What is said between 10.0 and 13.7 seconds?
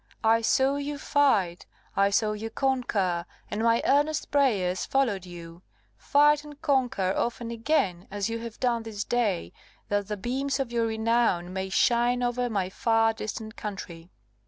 the beams of your renown may shine over my far distant